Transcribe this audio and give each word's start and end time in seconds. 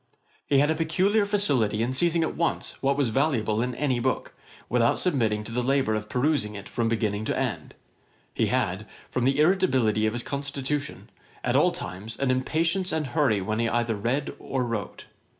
He 0.47 0.57
had 0.57 0.71
a 0.71 0.75
peculiar 0.75 1.27
facility 1.27 1.83
in 1.83 1.93
seizing 1.93 2.23
at 2.23 2.35
once 2.35 2.81
what 2.81 2.97
was 2.97 3.09
valuable 3.09 3.61
in 3.61 3.75
any 3.75 3.99
book, 3.99 4.33
without 4.67 4.99
submitting 4.99 5.43
to 5.43 5.51
the 5.51 5.61
labour 5.61 5.93
of 5.93 6.09
perusing 6.09 6.55
it 6.55 6.67
from 6.67 6.89
beginning 6.89 7.23
to 7.25 7.37
end. 7.37 7.75
He 8.33 8.47
had, 8.47 8.87
from 9.11 9.25
the 9.25 9.39
irritability 9.39 10.07
of 10.07 10.13
his 10.13 10.23
constitution, 10.23 11.11
at 11.43 11.55
all 11.55 11.69
times, 11.71 12.17
an 12.17 12.31
impatience 12.31 12.91
and 12.91 13.05
hurry 13.05 13.41
when 13.41 13.59
he 13.59 13.69
either 13.69 13.95
read 13.95 14.33
or 14.39 14.63
wrote. 14.63 15.05